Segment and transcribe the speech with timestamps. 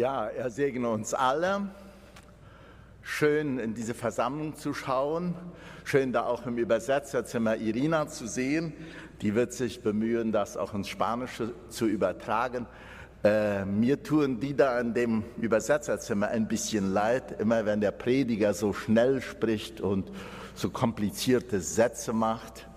[0.00, 1.68] Ja, er segne uns alle.
[3.02, 5.34] Schön in diese Versammlung zu schauen.
[5.84, 8.72] Schön da auch im Übersetzerzimmer Irina zu sehen.
[9.20, 12.64] Die wird sich bemühen, das auch ins Spanische zu übertragen.
[13.22, 18.54] Äh, mir tun die da in dem Übersetzerzimmer ein bisschen leid, immer wenn der Prediger
[18.54, 20.10] so schnell spricht und
[20.54, 22.69] so komplizierte Sätze macht.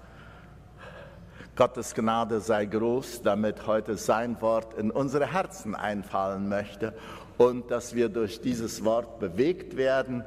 [1.56, 6.94] Gottes Gnade sei groß, damit heute sein Wort in unsere Herzen einfallen möchte
[7.38, 10.26] und dass wir durch dieses Wort bewegt werden,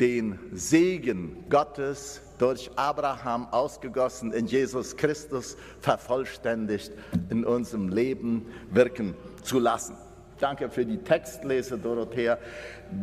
[0.00, 6.90] den Segen Gottes durch Abraham ausgegossen in Jesus Christus vervollständigt
[7.30, 9.96] in unserem Leben wirken zu lassen.
[10.40, 12.38] Danke für die Textlese, Dorothea.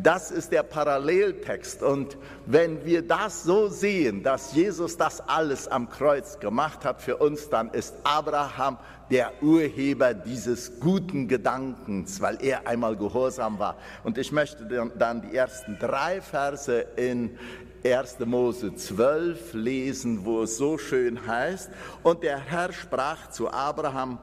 [0.02, 1.82] Das ist der Paralleltext.
[1.82, 7.16] Und wenn wir das so sehen, dass Jesus das alles am Kreuz gemacht hat für
[7.16, 8.78] uns, dann ist Abraham
[9.10, 13.76] der Urheber dieses guten Gedankens, weil er einmal gehorsam war.
[14.04, 14.64] Und ich möchte
[14.98, 17.38] dann die ersten drei Verse in
[17.84, 18.20] 1.
[18.26, 21.70] Mose 12 lesen, wo es so schön heißt.
[22.02, 24.18] Und der Herr sprach zu Abraham,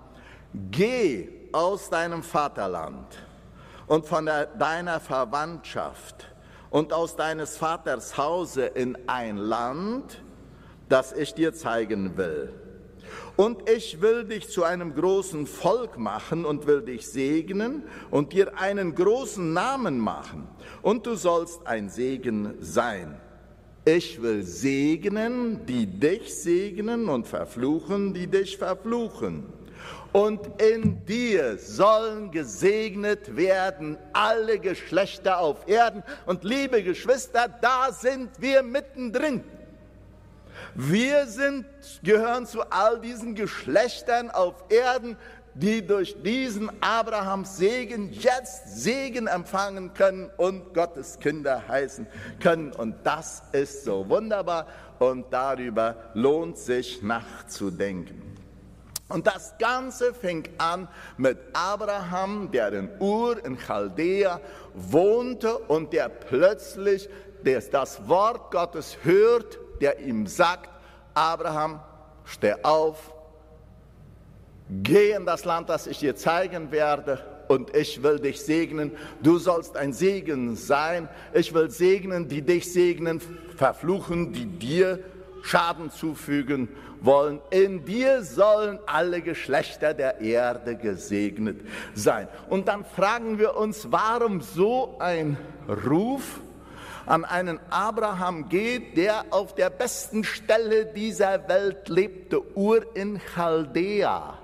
[0.72, 3.18] geh aus deinem Vaterland
[3.88, 6.28] und von deiner Verwandtschaft
[6.70, 10.22] und aus deines Vaters Hause in ein Land,
[10.88, 12.54] das ich dir zeigen will.
[13.36, 18.60] Und ich will dich zu einem großen Volk machen und will dich segnen und dir
[18.60, 20.48] einen großen Namen machen.
[20.82, 23.20] Und du sollst ein Segen sein.
[23.86, 29.59] Ich will segnen, die dich segnen und verfluchen, die dich verfluchen
[30.12, 36.04] und in dir sollen gesegnet werden alle Geschlechter auf Erden.
[36.26, 39.44] Und liebe Geschwister, da sind wir mittendrin.
[40.74, 41.66] Wir sind,
[42.04, 45.16] gehören zu all diesen Geschlechtern auf Erden,
[45.54, 52.08] die durch diesen Abrahams Segen jetzt Segen empfangen können und Gottes Kinder heißen
[52.40, 52.72] können.
[52.72, 54.68] Und das ist so wunderbar
[55.00, 58.29] und darüber lohnt sich nachzudenken.
[59.10, 60.88] Und das Ganze fing an
[61.18, 64.40] mit Abraham, der in Ur in Chaldea
[64.76, 67.10] wohnte und der plötzlich
[67.72, 70.70] das Wort Gottes hört, der ihm sagt,
[71.16, 71.80] Abraham,
[72.24, 73.14] steh auf,
[74.70, 78.92] geh in das Land, das ich dir zeigen werde und ich will dich segnen.
[79.24, 81.10] Du sollst ein Segen sein.
[81.34, 83.20] Ich will segnen, die dich segnen,
[83.58, 85.00] verfluchen, die dir
[85.42, 86.70] Schaden zufügen
[87.02, 87.42] wollen.
[87.50, 91.62] In dir sollen alle Geschlechter der Erde gesegnet
[91.94, 92.28] sein.
[92.50, 95.38] Und dann fragen wir uns, warum so ein
[95.86, 96.42] Ruf
[97.06, 104.38] an einen Abraham geht, der auf der besten Stelle dieser Welt lebte, Ur in Chaldea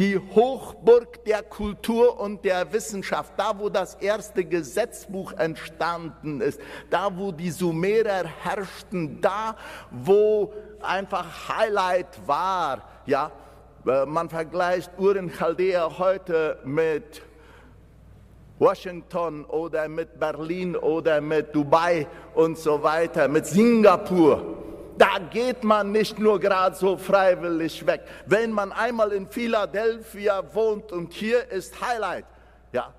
[0.00, 7.14] die Hochburg der Kultur und der Wissenschaft, da wo das erste Gesetzbuch entstanden ist, da
[7.14, 9.56] wo die Sumerer herrschten, da
[9.90, 13.30] wo einfach Highlight war, ja,
[13.86, 17.22] äh, man vergleicht Ur in Chaldea heute mit
[18.58, 24.58] Washington oder mit Berlin oder mit Dubai und so weiter, mit Singapur.
[24.98, 28.02] Da geht man nicht nur gerade so freiwillig weg.
[28.26, 32.26] Wenn man einmal in Philadelphia wohnt und hier ist Highlight,
[32.70, 32.92] ja,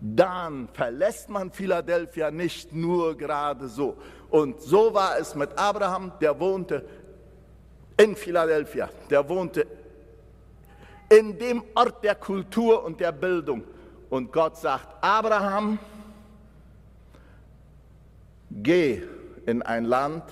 [0.00, 3.96] dann verlässt man Philadelphia nicht nur gerade so.
[4.30, 6.84] Und so war es mit Abraham, der wohnte
[7.96, 9.66] in Philadelphia, der wohnte
[11.08, 13.64] in dem Ort der Kultur und der Bildung.
[14.08, 15.78] Und Gott sagt, Abraham,
[18.50, 19.02] geh
[19.46, 20.22] in ein Land,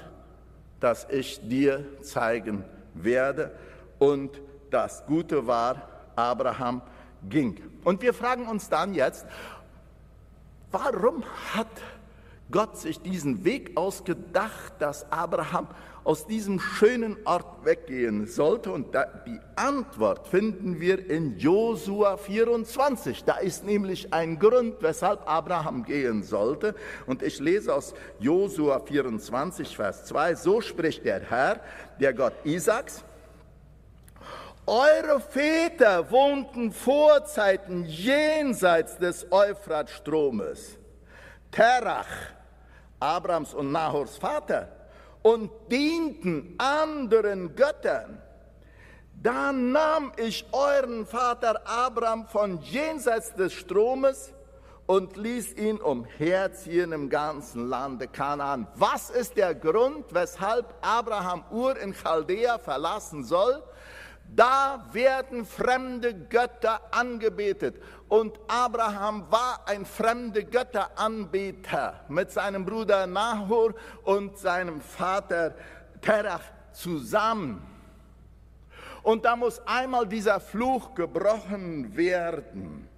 [0.81, 2.65] das ich dir zeigen
[2.95, 3.53] werde.
[3.99, 6.83] Und das Gute war, Abraham
[7.29, 7.61] ging.
[7.85, 9.27] Und wir fragen uns dann jetzt,
[10.71, 11.25] warum
[11.55, 11.67] hat
[12.51, 15.69] Gott sich diesen Weg ausgedacht, dass Abraham
[16.03, 18.73] aus diesem schönen Ort weggehen sollte.
[18.73, 18.95] Und
[19.27, 23.25] die Antwort finden wir in Josua 24.
[23.25, 26.75] Da ist nämlich ein Grund, weshalb Abraham gehen sollte.
[27.07, 30.35] Und ich lese aus Josua 24, Vers 2.
[30.37, 31.61] So spricht der Herr,
[32.01, 33.05] der Gott Isaaks.
[34.67, 40.79] Eure Väter wohnten vor Zeiten jenseits des Euphratstromes.
[41.51, 42.07] Terach,
[43.01, 44.69] Abrams und Nahors Vater,
[45.23, 48.23] und dienten anderen Göttern,
[49.21, 54.33] dann nahm ich euren Vater Abraham von jenseits des Stromes
[54.87, 58.69] und ließ ihn umherziehen im ganzen Lande Kanaan.
[58.77, 63.63] Was ist der Grund, weshalb Abraham Ur in Chaldea verlassen soll?
[64.35, 67.77] Da werden fremde Götter angebetet.
[68.09, 75.55] Und Abraham war ein fremde Götteranbeter mit seinem Bruder Nahor und seinem Vater
[76.01, 76.43] Terach
[76.73, 77.63] zusammen.
[79.03, 82.89] Und da muss einmal dieser Fluch gebrochen werden.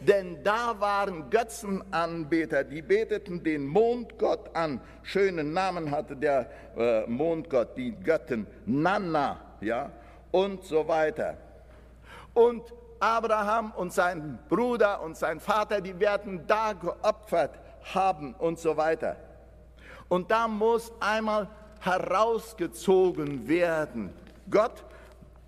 [0.00, 4.80] Denn da waren Götzenanbeter, die beteten den Mondgott an.
[5.02, 9.90] Schönen Namen hatte der äh, Mondgott, die Göttin Nanna, ja,
[10.34, 11.36] und so weiter.
[12.34, 17.56] Und Abraham und sein Bruder und sein Vater, die werden da geopfert
[17.94, 19.16] haben und so weiter.
[20.08, 21.48] Und da muss einmal
[21.78, 24.12] herausgezogen werden.
[24.50, 24.82] Gott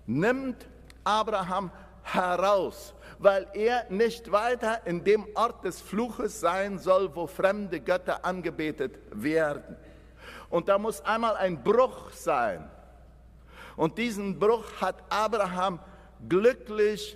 [0.05, 0.65] nimmt
[1.03, 1.69] Abraham
[2.03, 8.23] heraus, weil er nicht weiter in dem Ort des Fluches sein soll, wo fremde Götter
[8.23, 9.75] angebetet werden.
[10.49, 12.69] Und da muss einmal ein Bruch sein.
[13.77, 15.79] Und diesen Bruch hat Abraham
[16.27, 17.15] glücklich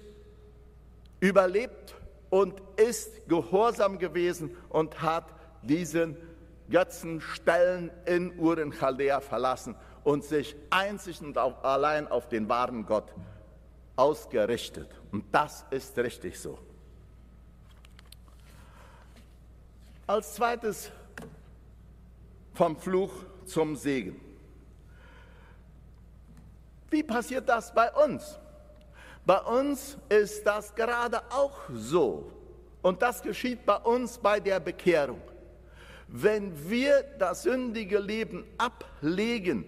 [1.20, 1.96] überlebt
[2.30, 5.26] und ist gehorsam gewesen und hat
[5.64, 6.16] diesen
[6.70, 13.14] Götzenstellen in Uren Chaldea verlassen und sich einzig und allein auf den wahren Gott
[13.96, 14.90] ausgerichtet.
[15.12, 16.58] Und das ist richtig so.
[20.08, 20.92] Als zweites
[22.54, 23.14] vom Fluch
[23.46, 24.31] zum Segen.
[26.92, 28.38] Wie passiert das bei uns?
[29.26, 32.30] Bei uns ist das gerade auch so.
[32.82, 35.22] Und das geschieht bei uns bei der Bekehrung.
[36.08, 39.64] Wenn wir das sündige Leben ablegen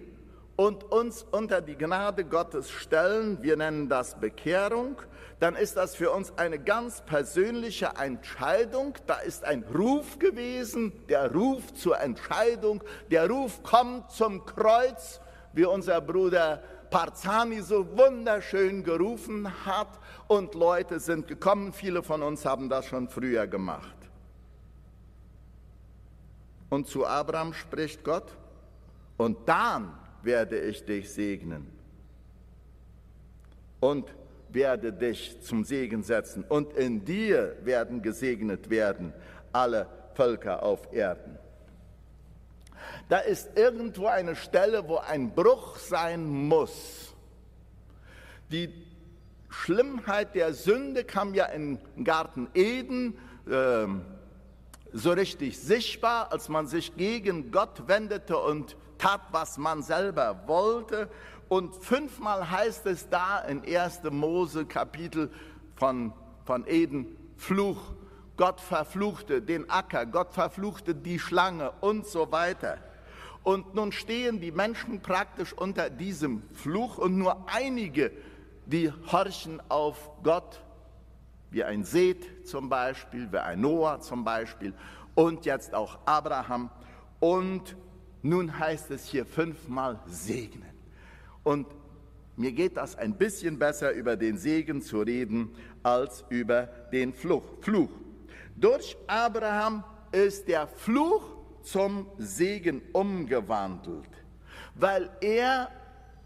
[0.58, 4.98] und uns unter die Gnade Gottes stellen, wir nennen das Bekehrung,
[5.40, 8.98] dann ist das für uns eine ganz persönliche Entscheidung.
[9.08, 15.22] Da ist ein Ruf gewesen, der Ruf zur Entscheidung, der Ruf kommt zum Kreuz,
[15.54, 16.62] wie unser Bruder
[16.94, 21.74] Parzani so wunderschön gerufen hat und Leute sind gekommen.
[21.74, 23.98] Viele von uns haben das schon früher gemacht.
[26.70, 28.38] Und zu Abraham spricht Gott,
[29.18, 31.68] und dann werde ich dich segnen
[33.80, 34.14] und
[34.50, 36.44] werde dich zum Segen setzen.
[36.44, 39.14] Und in dir werden gesegnet werden
[39.52, 41.40] alle Völker auf Erden.
[43.10, 47.14] Da ist irgendwo eine Stelle, wo ein Bruch sein muss.
[48.52, 48.74] Die
[49.50, 53.18] Schlimmheit der Sünde kam ja im Garten Eden
[53.48, 53.88] äh,
[54.92, 61.10] so richtig sichtbar, als man sich gegen Gott wendete und tat, was man selber wollte.
[61.50, 64.02] Und fünfmal heißt es da in 1.
[64.12, 65.30] Mose Kapitel
[65.76, 66.14] von,
[66.46, 67.94] von Eden, Fluch.
[68.38, 72.80] Gott verfluchte den Acker, Gott verfluchte die Schlange und so weiter.
[73.44, 78.12] Und nun stehen die Menschen praktisch unter diesem Fluch und nur einige,
[78.66, 80.62] die horchen auf Gott,
[81.52, 84.74] wie ein Seth zum Beispiel, wie ein Noah zum Beispiel
[85.16, 86.70] und jetzt auch Abraham.
[87.20, 87.76] Und
[88.22, 90.72] nun heißt es hier fünfmal segnen.
[91.44, 91.68] Und
[92.36, 97.44] mir geht das ein bisschen besser, über den Segen zu reden, als über den Fluch.
[97.62, 97.92] Fluch.
[98.56, 101.33] Durch Abraham ist der Fluch
[101.64, 104.10] zum Segen umgewandelt,
[104.76, 105.70] weil er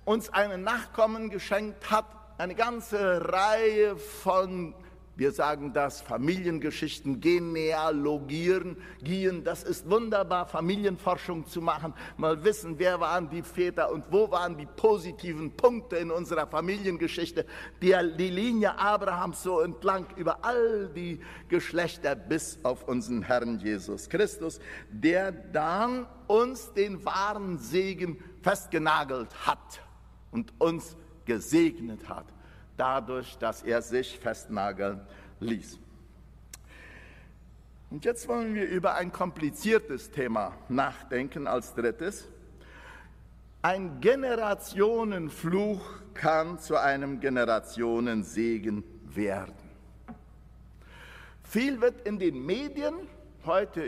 [0.06, 2.06] uns einen Nachkommen geschenkt hat,
[2.38, 4.74] eine ganze Reihe von
[5.18, 9.44] wir sagen das, Familiengeschichten, Genealogieren, gehen.
[9.44, 14.56] Das ist wunderbar, Familienforschung zu machen, mal wissen, wer waren die Väter und wo waren
[14.58, 17.48] die positiven Punkte in unserer Familiengeschichte,
[17.82, 21.20] die, die Linie Abrahams so entlang über all die
[21.50, 24.60] Geschlechter bis auf unseren Herrn Jesus Christus,
[24.92, 29.82] der dann uns den wahren Segen festgenagelt hat
[30.32, 30.96] und uns
[31.26, 32.37] gesegnet hat
[32.78, 35.02] dadurch, dass er sich festnageln
[35.40, 35.80] ließ.
[37.90, 42.28] Und jetzt wollen wir über ein kompliziertes Thema nachdenken als drittes.
[43.62, 45.82] Ein Generationenfluch
[46.14, 49.54] kann zu einem Generationensegen werden.
[51.44, 52.94] Viel wird in den Medien
[53.46, 53.82] heute,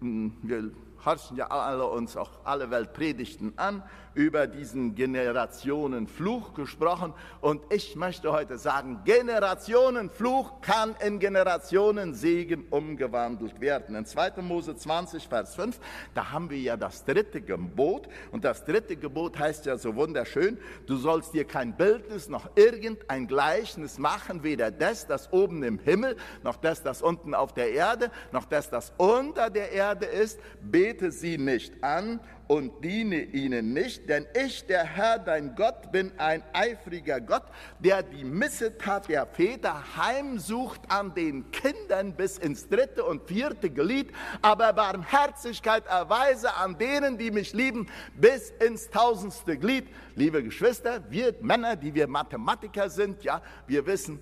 [0.00, 0.70] wir
[1.04, 3.82] horchen ja alle uns auch alle Weltpredigten an,
[4.18, 7.14] über diesen Generationenfluch gesprochen.
[7.40, 13.94] Und ich möchte heute sagen, Generationenfluch kann in Generationensegen umgewandelt werden.
[13.94, 14.42] In 2.
[14.42, 15.78] Mose 20, Vers 5,
[16.14, 18.08] da haben wir ja das dritte Gebot.
[18.32, 23.28] Und das dritte Gebot heißt ja so wunderschön, du sollst dir kein Bildnis noch irgendein
[23.28, 28.10] Gleichnis machen, weder das, das oben im Himmel, noch das, das unten auf der Erde,
[28.32, 30.40] noch das, das unter der Erde ist.
[30.60, 35.92] Bete bete sie nicht an und diene ihnen nicht, denn ich, der Herr, dein Gott,
[35.92, 37.44] bin ein eifriger Gott,
[37.78, 44.12] der die Missetat der Väter heimsucht an den Kindern bis ins dritte und vierte Glied,
[44.42, 49.86] aber Barmherzigkeit erweise an denen, die mich lieben, bis ins tausendste Glied.
[50.16, 54.18] Liebe Geschwister, wir Männer, die wir Mathematiker sind, ja, wir wissen,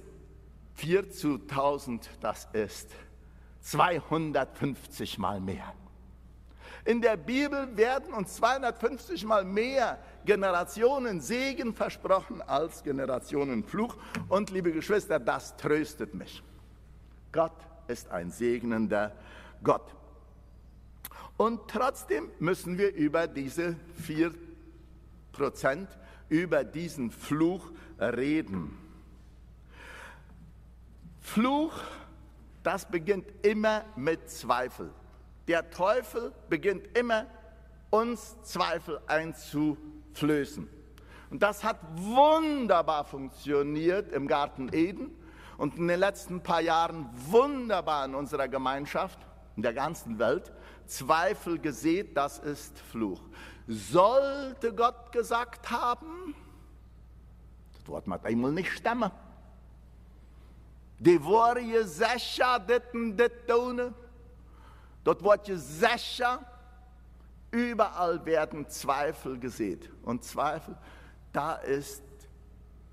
[0.75, 2.91] 4 zu 1000, das ist
[3.61, 5.73] 250 mal mehr.
[6.87, 13.97] In der Bibel werden uns 250 mal mehr Generationen Segen versprochen als Generationen Fluch.
[14.29, 16.45] Und liebe Geschwister, das tröstet mich.
[17.33, 17.57] Gott
[17.89, 19.11] ist ein segnender
[19.65, 19.97] Gott.
[21.37, 23.75] Und trotzdem müssen wir über diese
[24.05, 24.33] 4
[25.33, 25.89] Prozent,
[26.29, 28.79] über diesen Fluch reden.
[31.21, 31.75] Fluch,
[32.63, 34.93] das beginnt immer mit Zweifel.
[35.49, 37.27] Der Teufel beginnt immer,
[37.91, 40.69] uns Zweifel einzuflößen.
[41.31, 45.11] Und das hat wunderbar funktioniert im Garten Eden
[45.59, 49.19] und in den letzten paar Jahren wunderbar in unserer Gemeinschaft,
[49.57, 50.53] in der ganzen Welt.
[50.87, 53.23] Zweifel gesät, das ist Fluch.
[53.67, 56.35] Sollte Gott gesagt haben,
[57.73, 59.11] das Wort mag einmal nicht stimmen.
[60.99, 61.21] Die
[61.61, 63.95] je sicher dit en dit tun.
[65.07, 66.45] Dort wird je sicher,
[67.53, 69.89] überall werden Zweifel gesät.
[70.03, 70.77] Und Zweifel,
[71.33, 72.03] da ist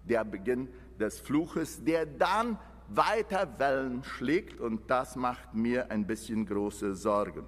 [0.03, 6.45] der Beginn des Fluches, der dann weiter Wellen schlägt und das macht mir ein bisschen
[6.45, 7.45] große Sorgen.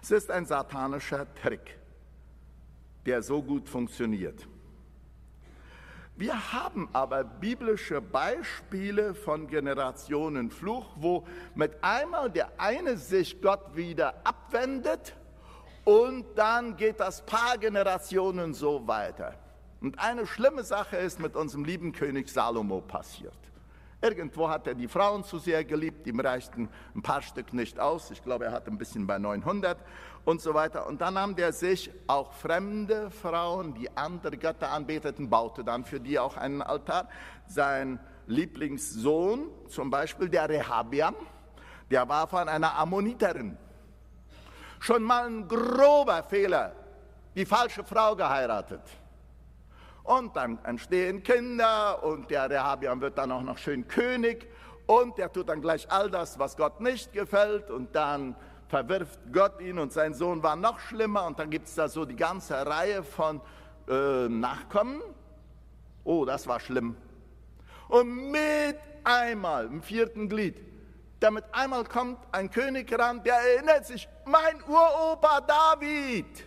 [0.00, 1.76] Es ist ein satanischer Trick,
[3.06, 4.46] der so gut funktioniert.
[6.18, 14.14] Wir haben aber biblische Beispiele von Generationenfluch, wo mit einmal der eine sich Gott wieder
[14.24, 15.14] abwendet
[15.84, 19.34] und dann geht das paar Generationen so weiter.
[19.82, 23.45] Und eine schlimme Sache ist mit unserem lieben König Salomo passiert.
[24.06, 28.12] Irgendwo hat er die Frauen zu sehr geliebt, ihm reichten ein paar Stück nicht aus.
[28.12, 29.76] Ich glaube, er hat ein bisschen bei 900
[30.24, 30.86] und so weiter.
[30.86, 35.98] Und dann nahm er sich auch fremde Frauen, die andere Götter anbeteten, baute dann für
[35.98, 37.08] die auch einen Altar.
[37.48, 37.98] Sein
[38.28, 41.16] Lieblingssohn, zum Beispiel der Rehabiam,
[41.90, 43.58] der war von einer Ammoniterin.
[44.78, 46.76] Schon mal ein grober Fehler,
[47.34, 48.82] die falsche Frau geheiratet.
[50.06, 54.48] Und dann entstehen Kinder und der Rehabiam wird dann auch noch schön König
[54.86, 58.36] und der tut dann gleich all das, was Gott nicht gefällt und dann
[58.68, 62.04] verwirft Gott ihn und sein Sohn war noch schlimmer und dann gibt es da so
[62.04, 63.40] die ganze Reihe von
[63.88, 65.02] äh, Nachkommen.
[66.04, 66.96] Oh, das war schlimm.
[67.88, 70.60] Und mit einmal, im vierten Glied,
[71.18, 76.44] damit einmal kommt ein König ran, der erinnert sich, mein Uropa David.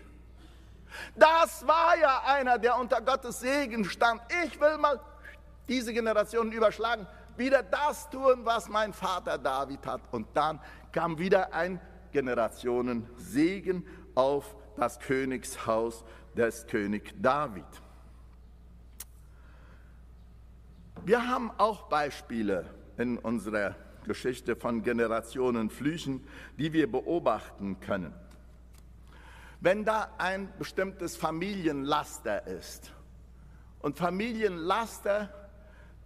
[1.15, 4.21] Das war ja einer, der unter Gottes Segen stand.
[4.45, 4.99] Ich will mal
[5.67, 10.01] diese Generationen überschlagen, wieder das tun, was mein Vater David hat.
[10.11, 10.59] Und dann
[10.91, 11.79] kam wieder ein
[12.11, 16.03] Generationensegen auf das Königshaus
[16.35, 17.65] des König David.
[21.05, 22.65] Wir haben auch Beispiele
[22.97, 26.27] in unserer Geschichte von Generationenflüchen,
[26.57, 28.13] die wir beobachten können.
[29.61, 32.93] Wenn da ein bestimmtes Familienlaster ist
[33.81, 35.29] und Familienlaster,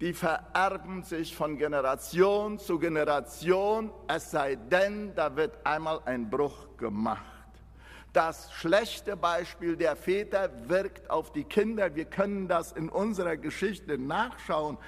[0.01, 6.75] die vererben sich von Generation zu Generation, es sei denn, da wird einmal ein Bruch
[6.77, 7.21] gemacht.
[8.11, 11.95] Das schlechte Beispiel der Väter wirkt auf die Kinder.
[11.95, 14.79] Wir können das in unserer Geschichte nachschauen.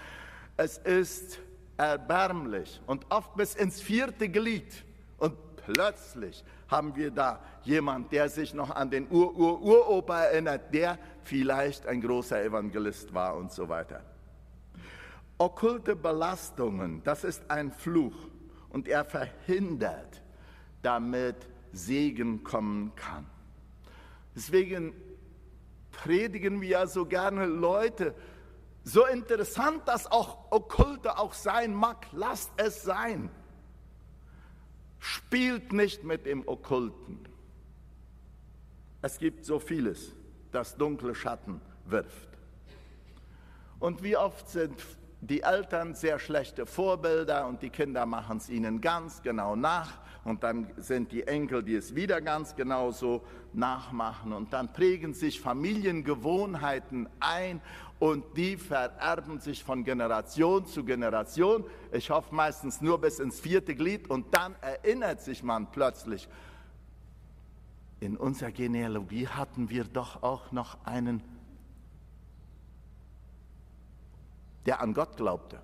[0.57, 1.39] Es ist
[1.77, 4.86] erbärmlich und oft bis ins vierte Glied.
[5.17, 11.86] Und plötzlich haben wir da jemand, der sich noch an den Ur-Ur-Uropa erinnert, der vielleicht
[11.86, 14.01] ein großer Evangelist war und so weiter.
[15.38, 18.15] Okkulte Belastungen, das ist ein Fluch
[18.69, 20.22] und er verhindert,
[20.81, 21.36] damit
[21.74, 23.25] Segen kommen kann.
[24.36, 24.93] Deswegen
[25.91, 28.15] predigen wir ja so gerne Leute,
[28.84, 33.29] so interessant das auch Okkulte auch sein mag, lasst es sein.
[35.07, 37.19] Spielt nicht mit dem Okkulten.
[39.03, 40.15] Es gibt so vieles,
[40.51, 42.29] das dunkle Schatten wirft.
[43.77, 44.74] Und wie oft sind
[45.21, 50.43] die Eltern sehr schlechte Vorbilder und die Kinder machen es ihnen ganz genau nach und
[50.43, 57.07] dann sind die Enkel, die es wieder ganz genauso nachmachen und dann prägen sich Familiengewohnheiten
[57.19, 57.62] ein
[57.99, 61.63] und die vererben sich von Generation zu Generation.
[61.91, 66.27] Ich hoffe meistens nur bis ins vierte Glied und dann erinnert sich man plötzlich,
[68.01, 71.23] in unserer Genealogie hatten wir doch auch noch einen,
[74.65, 75.61] der an Gott glaubte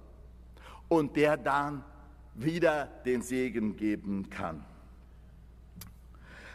[0.88, 1.83] und der dann
[2.35, 4.65] wieder den Segen geben kann.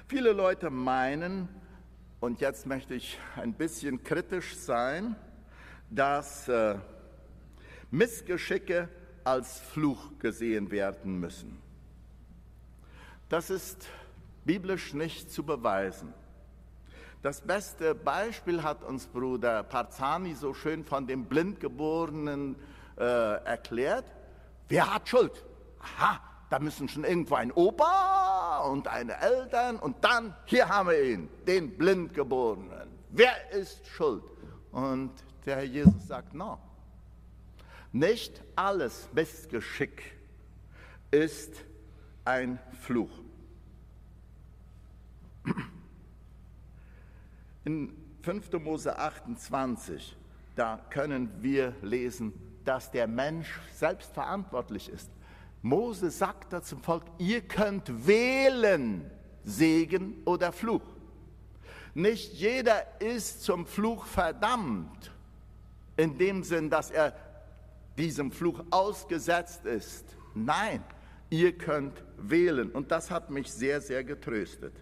[0.08, 1.48] Viele Leute meinen,
[2.20, 5.16] und jetzt möchte ich ein bisschen kritisch sein,
[5.90, 6.76] dass äh,
[7.90, 8.88] Missgeschicke
[9.24, 11.60] als Fluch gesehen werden müssen.
[13.28, 13.88] Das ist
[14.44, 16.14] biblisch nicht zu beweisen.
[17.22, 22.54] Das beste Beispiel hat uns Bruder Parzani so schön von dem Blindgeborenen
[22.96, 23.02] äh,
[23.44, 24.04] erklärt.
[24.68, 25.44] Wer hat Schuld?
[25.80, 31.02] Aha, da müssen schon irgendwo ein Opa und eine Eltern und dann, hier haben wir
[31.02, 32.88] ihn, den Blindgeborenen.
[33.10, 34.22] Wer ist schuld?
[34.70, 35.10] Und
[35.46, 36.58] der Herr Jesus sagt, no,
[37.92, 40.02] nicht alles Missgeschick
[41.10, 41.64] ist
[42.24, 43.22] ein Fluch.
[47.64, 48.52] In 5.
[48.54, 50.16] Mose 28,
[50.56, 52.32] da können wir lesen,
[52.64, 55.10] dass der Mensch selbst verantwortlich ist.
[55.62, 59.08] Mose sagt da zum Volk, ihr könnt wählen
[59.44, 60.82] Segen oder Fluch.
[61.94, 65.12] Nicht jeder ist zum Fluch verdammt,
[65.96, 67.14] in dem Sinn, dass er
[67.96, 70.04] diesem Fluch ausgesetzt ist.
[70.34, 70.84] Nein,
[71.30, 72.70] ihr könnt wählen.
[72.70, 74.74] Und das hat mich sehr, sehr getröstet.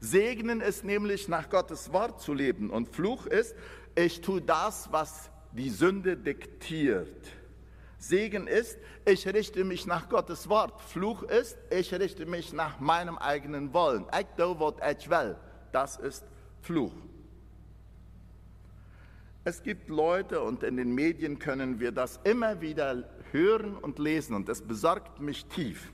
[0.00, 3.54] Segnen ist nämlich nach Gottes Wort zu leben und Fluch ist,
[3.94, 7.28] ich tue das, was die Sünde diktiert.
[7.98, 10.80] Segen ist, ich richte mich nach Gottes Wort.
[10.80, 14.06] Fluch ist, ich richte mich nach meinem eigenen Wollen.
[14.18, 15.36] Ich tue, was ich will.
[15.70, 16.24] Das ist
[16.62, 16.94] Fluch.
[19.42, 24.34] Es gibt Leute und in den Medien können wir das immer wieder hören und lesen
[24.34, 25.92] und es besorgt mich tief.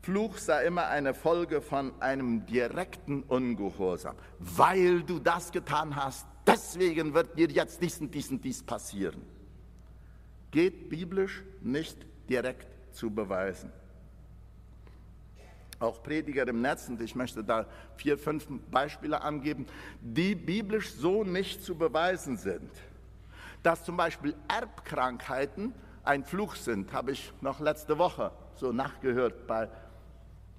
[0.00, 4.16] Fluch sei immer eine Folge von einem direkten Ungehorsam.
[4.38, 9.22] Weil du das getan hast, deswegen wird dir jetzt dies und dies und dies passieren.
[10.50, 13.72] Geht biblisch nicht direkt zu beweisen.
[15.84, 17.66] Auch Prediger im Netz, und ich möchte da
[17.96, 19.66] vier, fünf Beispiele angeben,
[20.00, 22.70] die biblisch so nicht zu beweisen sind.
[23.62, 29.68] Dass zum Beispiel Erbkrankheiten ein Fluch sind, habe ich noch letzte Woche so nachgehört bei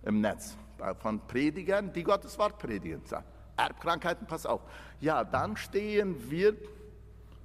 [0.03, 0.57] im Netz
[0.99, 3.01] von Predigern, die Gottes Wort predigen.
[3.57, 4.61] Erbkrankheiten, pass auf.
[4.99, 6.55] Ja, dann stehen wir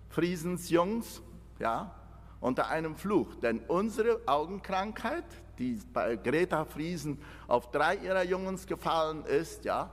[0.09, 1.23] Friesens Jungs,
[1.59, 1.95] ja,
[2.40, 3.35] unter einem Fluch.
[3.37, 5.25] Denn unsere Augenkrankheit,
[5.61, 9.90] die bei Greta Friesen auf drei ihrer Jungs gefallen ist, ja,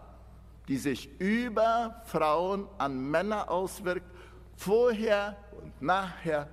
[0.70, 4.10] die sich über Frauen an Männer auswirkt,
[4.56, 6.48] vorher und nachher.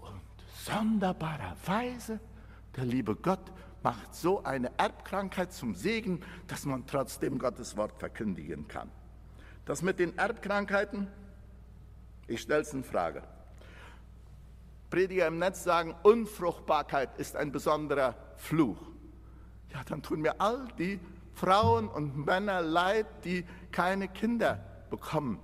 [0.00, 0.20] Und
[0.64, 2.18] sonderbarerweise,
[2.74, 8.66] der liebe Gott macht so eine Erbkrankheit zum Segen, dass man trotzdem Gottes Wort verkündigen
[8.68, 8.90] kann.
[9.66, 11.08] Das mit den Erbkrankheiten,
[12.26, 13.22] ich stelle es in Frage.
[14.90, 18.78] Prediger im Netz sagen, Unfruchtbarkeit ist ein besonderer Fluch.
[19.72, 20.98] Ja, dann tun mir all die
[21.34, 25.38] Frauen und Männer leid, die keine Kinder bekommen.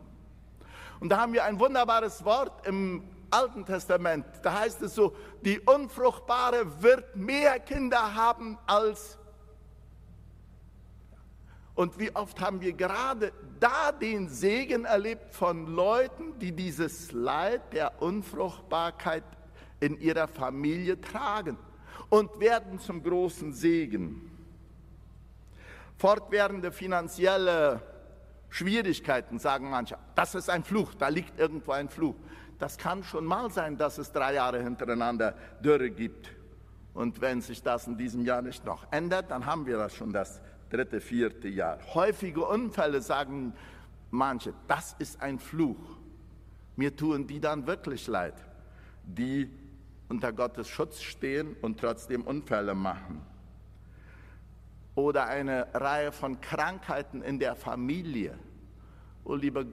[1.01, 5.59] Und da haben wir ein wunderbares Wort im Alten Testament, da heißt es so, die
[5.59, 9.19] Unfruchtbare wird mehr Kinder haben als...
[11.75, 17.73] Und wie oft haben wir gerade da den Segen erlebt von Leuten, die dieses Leid
[17.73, 19.25] der Unfruchtbarkeit
[19.81, 21.59] in ihrer Familie tragen
[22.11, 24.31] und werden zum großen Segen.
[25.97, 27.83] Fortwährende finanzielle
[28.51, 32.15] Schwierigkeiten, sagen manche, das ist ein Fluch, da liegt irgendwo ein Fluch
[32.59, 36.31] das kann schon mal sein, dass es drei Jahre hintereinander Dürre gibt.
[36.93, 40.13] Und wenn sich das in diesem Jahr nicht noch ändert, dann haben wir das schon
[40.13, 41.79] das dritte, vierte Jahr.
[41.95, 43.55] Häufige Unfälle sagen
[44.11, 45.99] manche, das ist ein Fluch.
[46.77, 48.35] Mir tun die dann wirklich leid,
[49.05, 49.51] die
[50.09, 53.23] unter Gottes Schutz stehen und trotzdem Unfälle machen.
[54.95, 58.39] Oder eine Reihe von Krankheiten in der Familie.
[59.25, 59.65] Oh, lieber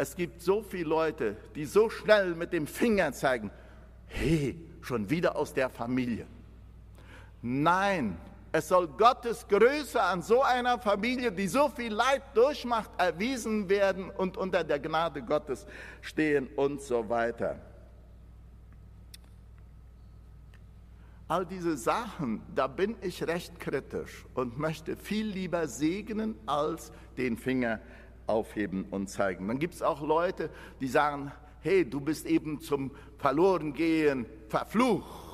[0.00, 3.50] es gibt so viele Leute, die so schnell mit dem Finger zeigen,
[4.06, 6.26] hey, schon wieder aus der Familie.
[7.42, 8.16] Nein,
[8.52, 14.10] es soll Gottes Größe an so einer Familie, die so viel Leid durchmacht, erwiesen werden
[14.10, 15.66] und unter der Gnade Gottes
[16.00, 17.60] stehen und so weiter.
[21.28, 27.36] All diese Sachen, da bin ich recht kritisch und möchte viel lieber segnen, als den
[27.36, 27.78] Finger
[28.26, 29.46] aufheben und zeigen.
[29.46, 35.29] Dann gibt es auch Leute, die sagen, hey, du bist eben zum Verlorengehen verflucht.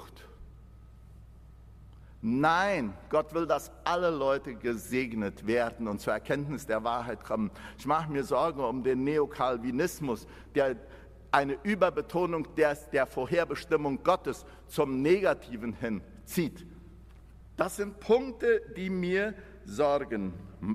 [2.23, 7.51] Nein, Gott will, dass alle Leute gesegnet werden und zur Erkenntnis der Wahrheit kommen.
[7.79, 10.77] Ich mache mir Sorgen um den Neokalvinismus, der
[11.31, 16.67] eine Überbetonung der, der Vorherbestimmung Gottes zum Negativen hin zieht.
[17.57, 20.33] Das sind Punkte, die mir Sorgen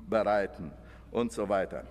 [0.08, 0.72] bereiten
[1.10, 1.84] und so weiter.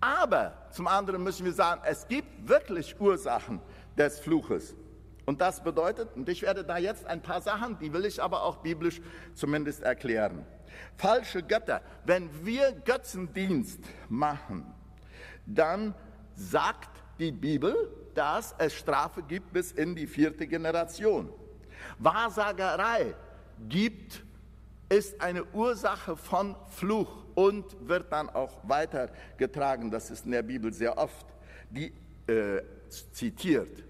[0.00, 3.60] Aber zum anderen müssen wir sagen, es gibt wirklich Ursachen
[3.96, 4.74] des Fluches.
[5.24, 8.42] Und das bedeutet, und ich werde da jetzt ein paar Sachen, die will ich aber
[8.42, 9.00] auch biblisch
[9.34, 10.44] zumindest erklären.
[10.96, 11.80] Falsche Götter.
[12.04, 14.66] Wenn wir Götzendienst machen,
[15.46, 15.94] dann
[16.34, 17.74] sagt die Bibel,
[18.14, 21.32] dass es Strafe gibt bis in die vierte Generation.
[21.98, 23.14] Wahrsagerei
[23.68, 24.24] gibt,
[24.88, 29.90] ist eine Ursache von Fluch und wird dann auch weitergetragen.
[29.90, 31.26] Das ist in der Bibel sehr oft
[31.70, 31.92] die,
[32.26, 33.84] äh, zitiert.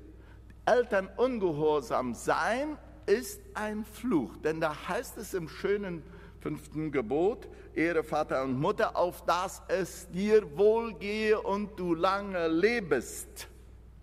[0.72, 6.02] Eltern ungehorsam sein ist ein Fluch, denn da heißt es im schönen
[6.40, 13.48] fünften Gebot, Ehre Vater und Mutter, auf dass es dir wohlgehe und du lange lebest.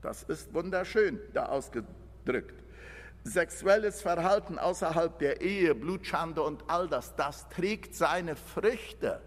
[0.03, 2.63] Das ist wunderschön da ausgedrückt.
[3.23, 9.21] Sexuelles Verhalten außerhalb der Ehe, Blutschande und all das, das trägt seine Früchte.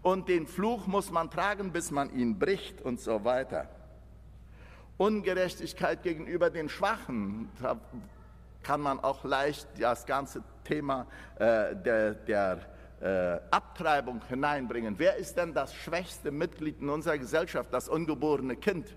[0.00, 3.68] Und den Fluch muss man tragen, bis man ihn bricht und so weiter.
[5.00, 7.78] Ungerechtigkeit gegenüber den Schwachen, da
[8.62, 12.60] kann man auch leicht das ganze Thema äh, der, der
[13.00, 14.98] äh, Abtreibung hineinbringen.
[14.98, 18.94] Wer ist denn das schwächste Mitglied in unserer Gesellschaft, das ungeborene Kind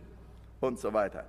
[0.59, 1.23] und so weiter?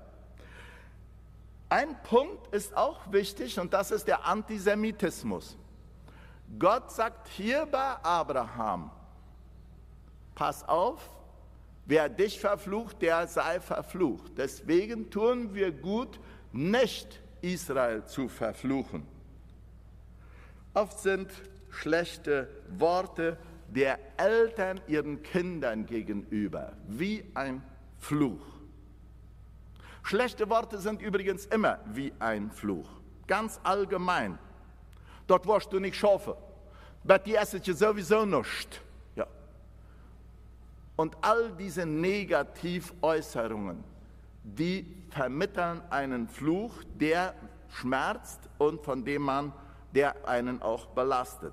[1.68, 5.56] Ein Punkt ist auch wichtig und das ist der Antisemitismus.
[6.58, 8.90] Gott sagt hier bei Abraham,
[10.34, 11.00] pass auf,
[11.86, 14.32] wer dich verflucht, der sei verflucht.
[14.36, 16.20] Deswegen tun wir gut,
[16.52, 19.06] nicht Israel zu verfluchen.
[20.72, 21.30] Oft sind
[21.70, 23.36] schlechte Worte
[23.68, 27.62] der Eltern ihren Kindern gegenüber wie ein
[27.98, 28.44] Fluch.
[30.02, 32.88] Schlechte Worte sind übrigens immer wie ein Fluch,
[33.26, 34.38] ganz allgemein.
[35.26, 36.34] Dort wirst du nicht schaffen,
[37.02, 38.83] bei dir esset ihr sowieso nicht.
[40.96, 43.82] Und all diese Negativäußerungen,
[44.44, 47.34] die vermitteln einen Fluch, der
[47.68, 49.52] schmerzt und von dem man
[49.94, 51.52] der einen auch belastet.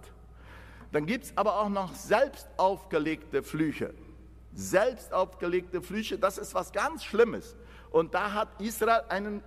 [0.91, 3.93] Dann gibt es aber auch noch selbst aufgelegte Flüche.
[4.53, 7.55] Selbst aufgelegte Flüche, das ist was ganz Schlimmes.
[7.91, 9.43] Und da hat Israel einen,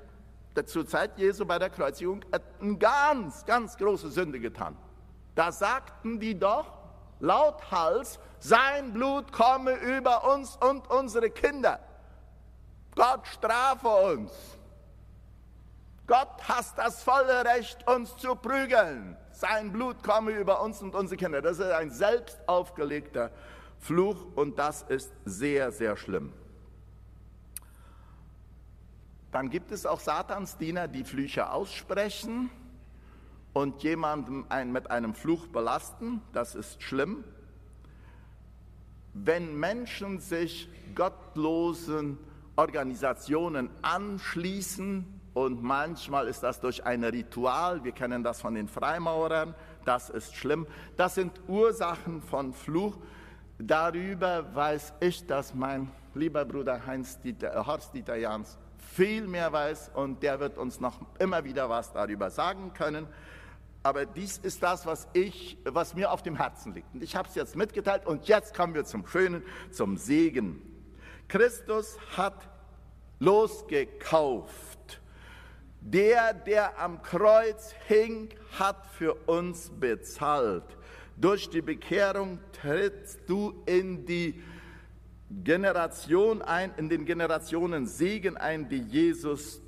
[0.65, 2.25] zur Zeit Jesu bei der Kreuzigung,
[2.61, 4.77] eine ganz, ganz große Sünde getan.
[5.35, 6.73] Da sagten die doch
[7.25, 11.81] lauthals, sein Blut komme über uns und unsere Kinder.
[12.95, 14.33] Gott strafe uns.
[16.07, 19.17] Gott hat das volle Recht, uns zu prügeln.
[19.33, 21.41] Sein Blut komme über uns und unsere Kinder.
[21.41, 23.31] Das ist ein selbst aufgelegter
[23.79, 26.33] Fluch und das ist sehr, sehr schlimm.
[29.33, 32.51] Dann gibt es auch Satansdiener, die Flüche aussprechen
[33.55, 36.21] und jemanden mit einem Fluch belasten.
[36.33, 37.25] Das ist schlimm.
[39.15, 42.19] Wenn Menschen sich gottlosen
[42.57, 49.55] Organisationen anschließen, und manchmal ist das durch ein Ritual, wir kennen das von den Freimaurern,
[49.85, 50.67] das ist schlimm.
[50.97, 52.97] Das sind Ursachen von Fluch.
[53.59, 59.53] Darüber weiß ich, dass mein lieber Bruder Heinz Dieter, äh, Horst Dieter Jans viel mehr
[59.53, 63.09] weiß und der wird uns noch immer wieder was darüber sagen können.
[63.85, 66.93] Aber dies ist das, was ich, was mir auf dem Herzen liegt.
[66.95, 70.61] Und ich habe es jetzt mitgeteilt und jetzt kommen wir zum Schönen, zum Segen.
[71.29, 72.49] Christus hat
[73.21, 75.01] losgekauft
[75.85, 80.65] der, der am Kreuz hing, hat für uns bezahlt.
[81.17, 84.43] Durch die Bekehrung trittst du in die
[85.31, 89.61] Generation ein, in den Generationen Segen ein, die Jesus,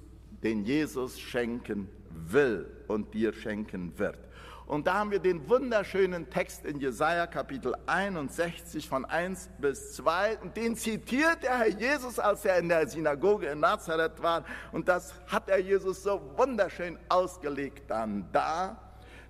[0.42, 1.88] den Jesus schenken
[2.32, 4.18] will und dir schenken wird.
[4.66, 10.38] Und da haben wir den wunderschönen Text in Jesaja Kapitel 61 von 1 bis 2.
[10.38, 14.44] Und den zitiert der Herr Jesus, als er in der Synagoge in Nazareth war.
[14.72, 18.76] Und das hat er Jesus so wunderschön ausgelegt dann da.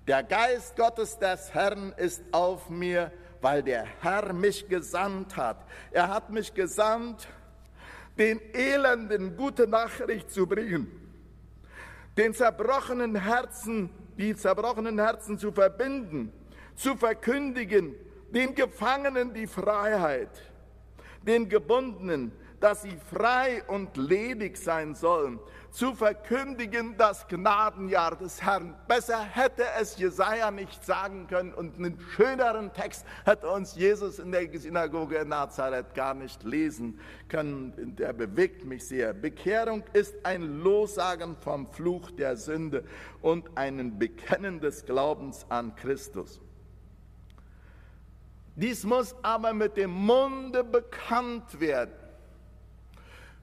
[0.07, 5.57] Der Geist Gottes des Herrn ist auf mir, weil der Herr mich gesandt hat.
[5.91, 7.27] Er hat mich gesandt,
[8.17, 11.06] den Elenden gute Nachricht zu bringen,
[12.17, 16.33] den zerbrochenen Herzen die zerbrochenen Herzen zu verbinden,
[16.75, 17.95] zu verkündigen,
[18.33, 20.29] den Gefangenen die Freiheit,
[21.21, 25.39] den Gebundenen dass sie frei und ledig sein sollen,
[25.77, 28.73] zu verkündigen das Gnadenjahr des Herrn.
[28.87, 34.31] Besser hätte es Jesaja nicht sagen können und einen schöneren Text hätte uns Jesus in
[34.31, 37.95] der Synagoge in Nazareth gar nicht lesen können.
[37.95, 39.13] Der bewegt mich sehr.
[39.13, 42.83] Bekehrung ist ein Lossagen vom Fluch der Sünde
[43.21, 46.41] und ein Bekennen des Glaubens an Christus.
[48.55, 52.06] Dies muss aber mit dem Munde bekannt werden.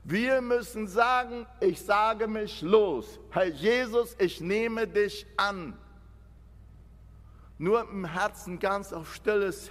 [0.05, 3.19] Wir müssen sagen, ich sage mich los.
[3.31, 5.79] Herr Jesus, ich nehme dich an.
[7.57, 9.71] Nur im Herzen ganz auf Stilles.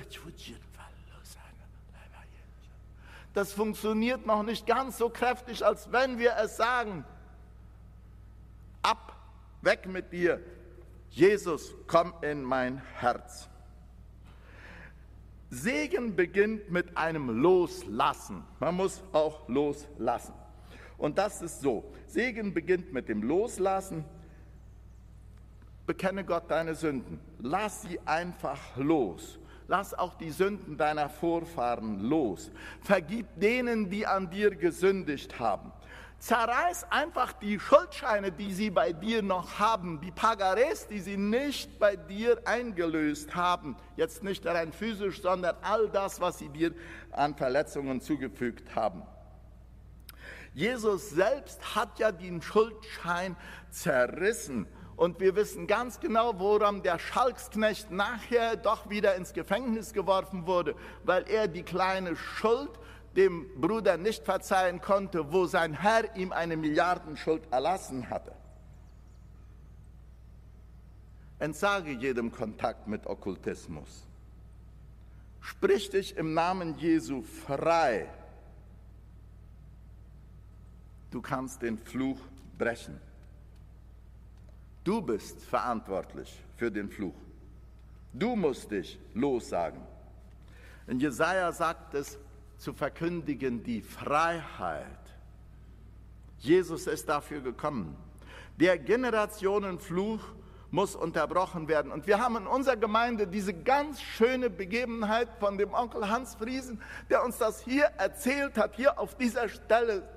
[3.36, 7.06] Das funktioniert noch nicht ganz so kräftig, als wenn wir es sagen.
[8.82, 9.16] Ab,
[9.62, 10.40] weg mit dir.
[11.10, 13.50] Jesus, komm in mein Herz.
[15.54, 18.44] Segen beginnt mit einem Loslassen.
[18.60, 20.34] Man muss auch loslassen.
[20.98, 21.84] Und das ist so.
[22.08, 24.04] Segen beginnt mit dem Loslassen.
[25.86, 27.20] Bekenne Gott deine Sünden.
[27.40, 29.38] Lass sie einfach los.
[29.68, 32.52] Lass auch die Sünden deiner Vorfahren los.
[32.82, 35.72] Vergib denen, die an dir gesündigt haben.
[36.24, 41.80] Zerreiß einfach die Schuldscheine, die sie bei dir noch haben, die Pagares, die sie nicht
[41.80, 43.76] bei dir eingelöst haben.
[43.98, 46.74] Jetzt nicht rein physisch, sondern all das, was sie dir
[47.12, 49.04] an Verletzungen zugefügt haben.
[50.54, 53.36] Jesus selbst hat ja den Schuldschein
[53.70, 54.66] zerrissen.
[54.96, 60.76] Und wir wissen ganz genau, woran der Schalksknecht nachher doch wieder ins Gefängnis geworfen wurde,
[61.04, 62.80] weil er die kleine Schuld
[63.16, 68.34] dem Bruder nicht verzeihen konnte, wo sein Herr ihm eine Milliardenschuld erlassen hatte.
[71.40, 74.08] Entsage jedem Kontakt mit Okkultismus.
[75.42, 78.10] Sprich dich im Namen Jesu frei.
[81.12, 82.18] Du kannst den Fluch
[82.58, 83.00] brechen.
[84.84, 87.14] Du bist verantwortlich für den Fluch.
[88.14, 89.82] Du musst dich lossagen.
[90.88, 92.18] In Jesaja sagt es,
[92.64, 94.88] zu verkündigen die Freiheit.
[96.40, 97.98] Jesus ist dafür gekommen.
[98.58, 100.22] Der Generationenfluch
[100.72, 101.92] muss unterbrochen werden.
[101.92, 106.82] Und wir haben in unserer Gemeinde diese ganz schöne Begebenheit von dem Onkel Hans Friesen,
[107.10, 110.08] der uns das hier erzählt hat, hier auf dieser Stelle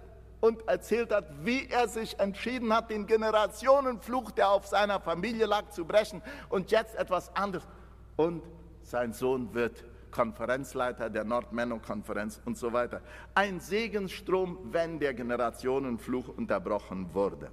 [0.41, 5.71] und erzählt hat, wie er sich entschieden hat, den Generationenfluch, der auf seiner Familie lag,
[5.71, 7.67] zu brechen und jetzt etwas anderes.
[8.15, 8.45] Und
[8.83, 13.03] sein Sohn wird Konferenzleiter der Nordmenno-Konferenz und so weiter.
[13.35, 17.51] Ein Segensstrom, wenn der Generationenfluch unterbrochen wurde.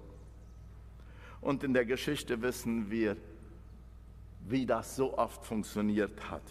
[1.42, 3.18] Und in der Geschichte wissen wir,
[4.48, 6.44] wie das so oft funktioniert hat.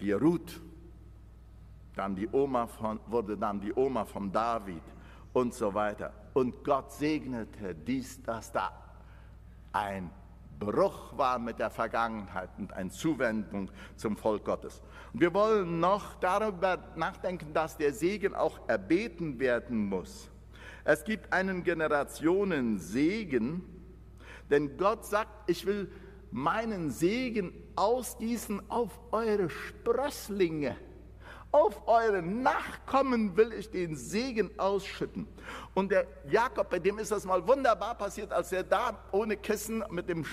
[0.00, 0.60] Die Ruth,
[1.96, 4.82] dann die Oma von, wurde dann die Oma von David
[5.32, 6.12] und so weiter.
[6.34, 8.70] Und Gott segnete dies, das da.
[9.72, 10.10] Ein
[10.58, 14.82] Bruch war mit der Vergangenheit und eine Zuwendung zum Volk Gottes.
[15.12, 20.30] Und wir wollen noch darüber nachdenken, dass der Segen auch erbeten werden muss.
[20.84, 23.62] Es gibt einen Generationensegen,
[24.50, 25.90] denn Gott sagt, ich will
[26.30, 30.76] meinen Segen ausgießen auf eure Sprösslinge.
[31.50, 35.26] Auf eure Nachkommen will ich den Segen ausschütten.
[35.74, 39.82] Und der Jakob, bei dem ist das mal wunderbar passiert, als er da ohne Kissen
[39.90, 40.26] mit dem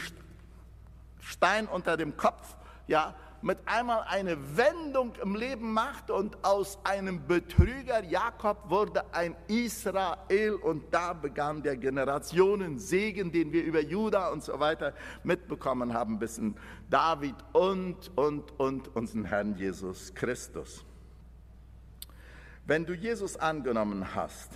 [1.22, 2.56] Stein unter dem Kopf,
[2.88, 9.36] ja, mit einmal eine Wendung im Leben macht und aus einem Betrüger Jakob wurde ein
[9.48, 16.18] Israel und da begann der Generationensegen, den wir über Juda und so weiter mitbekommen haben,
[16.18, 16.56] bis in
[16.90, 20.84] David und, und, und unseren Herrn Jesus Christus.
[22.66, 24.50] Wenn du Jesus angenommen hast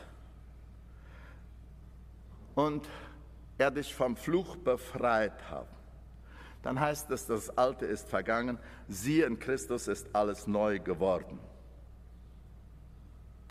[2.55, 2.87] und
[3.57, 5.67] er dich vom Fluch befreit hat,
[6.63, 11.39] dann heißt es, das Alte ist vergangen, siehe in Christus ist alles neu geworden.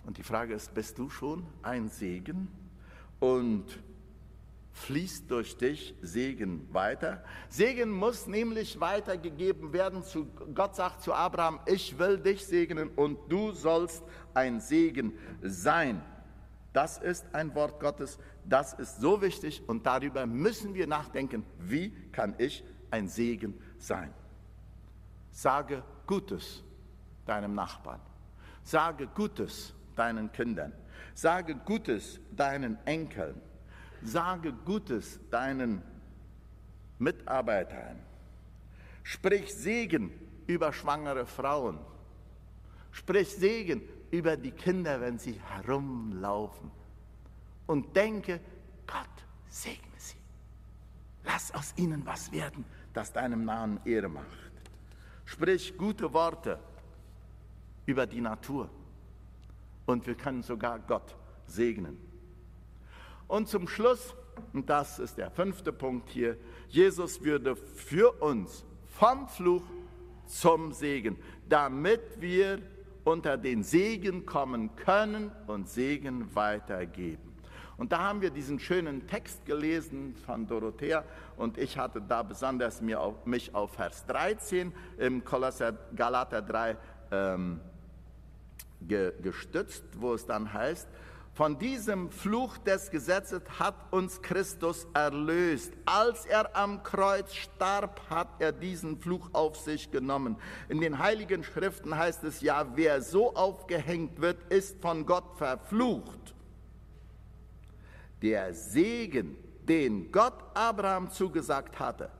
[0.04, 2.48] Und die Frage ist, bist du schon ein Segen
[3.20, 3.78] und
[4.78, 7.22] fließt durch dich Segen weiter?
[7.48, 10.02] Segen muss nämlich weitergegeben werden.
[10.02, 14.02] Zu, Gott sagt zu Abraham, ich will dich segnen und du sollst
[14.34, 15.12] ein Segen
[15.42, 16.02] sein.
[16.72, 21.90] Das ist ein Wort Gottes, das ist so wichtig und darüber müssen wir nachdenken, wie
[22.12, 24.12] kann ich ein Segen sein.
[25.30, 26.62] Sage Gutes
[27.26, 28.00] deinem Nachbarn.
[28.62, 30.72] Sage Gutes deinen Kindern.
[31.14, 33.40] Sage Gutes deinen Enkeln.
[34.02, 35.82] Sage Gutes deinen
[36.98, 37.98] Mitarbeitern.
[39.02, 40.12] Sprich Segen
[40.46, 41.78] über schwangere Frauen.
[42.90, 46.70] Sprich Segen über die Kinder, wenn sie herumlaufen.
[47.66, 48.40] Und denke,
[48.86, 50.16] Gott segne sie.
[51.24, 54.26] Lass aus ihnen was werden, das deinem Namen Ehre macht.
[55.26, 56.58] Sprich gute Worte
[57.84, 58.70] über die Natur.
[59.84, 62.07] Und wir können sogar Gott segnen.
[63.28, 64.14] Und zum Schluss,
[64.52, 66.36] und das ist der fünfte Punkt hier,
[66.68, 69.62] Jesus würde für uns vom Fluch
[70.26, 72.60] zum Segen, damit wir
[73.04, 77.28] unter den Segen kommen können und Segen weitergeben.
[77.76, 81.04] Und da haben wir diesen schönen Text gelesen von Dorothea
[81.36, 86.76] und ich hatte da besonders mir auf, mich auf Vers 13 im Kolosser Galater 3
[87.12, 87.60] ähm,
[88.80, 90.88] ge, gestützt, wo es dann heißt,
[91.38, 95.72] von diesem Fluch des Gesetzes hat uns Christus erlöst.
[95.86, 100.34] Als er am Kreuz starb, hat er diesen Fluch auf sich genommen.
[100.68, 106.34] In den heiligen Schriften heißt es ja, wer so aufgehängt wird, ist von Gott verflucht.
[108.20, 112.10] Der Segen, den Gott Abraham zugesagt hatte,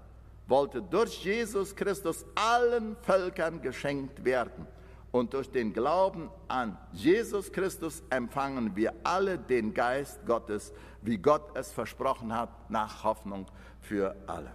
[0.46, 4.68] wollte durch Jesus Christus allen Völkern geschenkt werden.
[5.10, 11.56] Und durch den Glauben an Jesus Christus empfangen wir alle den Geist Gottes, wie Gott
[11.56, 13.46] es versprochen hat, nach Hoffnung
[13.80, 14.52] für alle.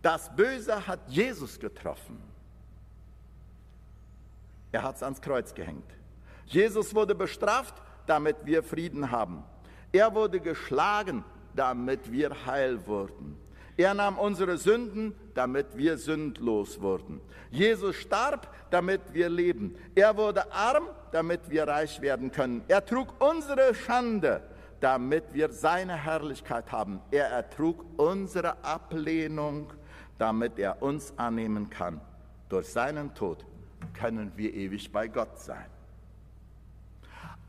[0.00, 2.22] Das Böse hat Jesus getroffen.
[4.72, 5.84] Er hat es ans Kreuz gehängt.
[6.46, 7.74] Jesus wurde bestraft,
[8.06, 9.44] damit wir Frieden haben.
[9.92, 13.36] Er wurde geschlagen, damit wir heil wurden.
[13.76, 17.20] Er nahm unsere Sünden, damit wir sündlos wurden.
[17.50, 19.76] Jesus starb, damit wir leben.
[19.94, 22.64] Er wurde arm, damit wir reich werden können.
[22.68, 24.42] Er trug unsere Schande,
[24.80, 27.00] damit wir seine Herrlichkeit haben.
[27.10, 29.72] Er ertrug unsere Ablehnung,
[30.18, 32.00] damit er uns annehmen kann.
[32.48, 33.44] Durch seinen Tod
[33.92, 35.66] können wir ewig bei Gott sein.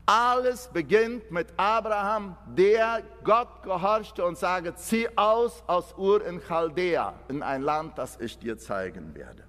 [0.06, 7.14] Alles beginnt mit Abraham, der Gott gehorchte und sagte, zieh aus aus Ur in Chaldea,
[7.28, 9.44] in ein Land, das ich dir zeigen werde.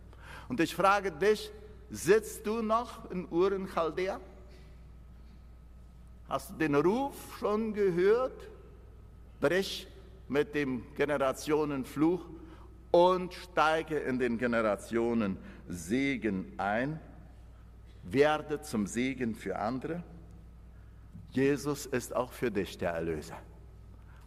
[0.48, 1.52] Und ich frage dich,
[1.90, 4.22] sitzt du noch in Ur in Chaldea?
[6.28, 8.50] Hast du den Ruf schon gehört?
[9.40, 9.88] Brich
[10.28, 12.26] mit dem Generationenfluch
[12.92, 17.00] und steige in den Generationensegen ein.
[18.04, 20.04] Werde zum Segen für andere.
[21.32, 23.38] Jesus ist auch für dich der Erlöser.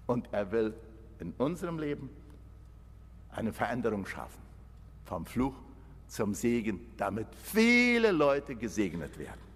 [0.07, 0.75] Und er will
[1.19, 2.11] in unserem Leben
[3.31, 4.41] eine Veränderung schaffen.
[5.05, 5.55] Vom Fluch
[6.09, 9.48] zum Segen, damit viele Leute gesegnet werden.